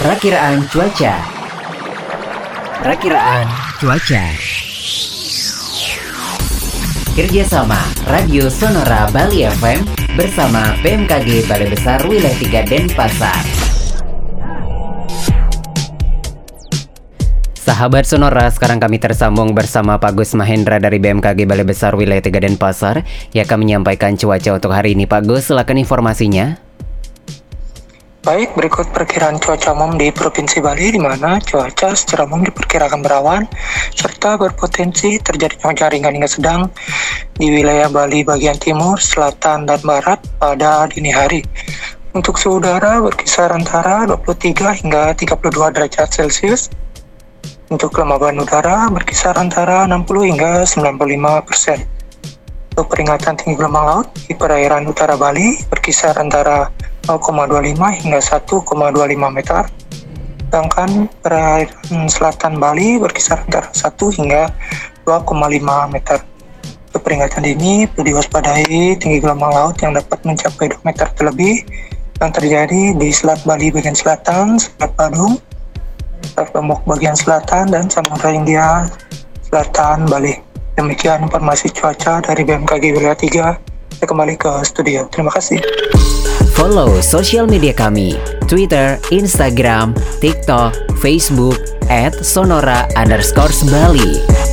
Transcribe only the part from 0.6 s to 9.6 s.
cuaca. Perakiraan cuaca. Kerjasama Radio Sonora Bali